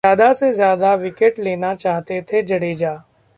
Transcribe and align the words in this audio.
ज्यादा 0.03 0.31
से 0.33 0.51
ज्यादा 0.53 0.93
विकेट 0.95 1.37
लेना 1.39 1.73
चाहते 1.75 2.21
थे 2.21 2.41
जडेजा 2.43 2.93